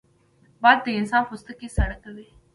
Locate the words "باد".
0.61-0.77